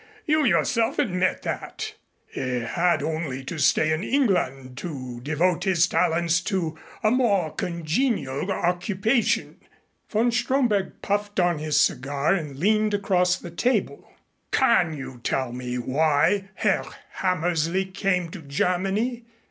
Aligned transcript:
You 0.25 0.45
yourself 0.45 0.97
admit 0.97 1.43
that. 1.43 1.93
He 2.25 2.39
had 2.61 3.03
only 3.03 3.43
to 3.45 3.59
stay 3.59 3.91
in 3.93 4.01
England 4.03 4.75
to 4.79 5.21
devote 5.21 5.63
his 5.63 5.85
talents 5.85 6.41
to 6.45 6.75
a 7.03 7.11
more 7.11 7.53
congenial 7.53 8.51
occupation." 8.51 9.57
Von 10.09 10.31
Stromberg 10.31 11.03
puffed 11.03 11.39
on 11.39 11.59
his 11.59 11.79
cigar 11.79 12.33
and 12.33 12.57
leaned 12.57 12.95
across 12.95 13.35
the 13.37 13.51
table. 13.51 14.09
"Can 14.49 14.97
you 14.97 15.21
tell 15.23 15.51
me 15.53 15.77
why 15.77 16.49
Herr 16.55 16.83
Hammersley 17.11 17.85
came 17.85 18.31
to 18.31 18.41
Germany? 18.41 19.25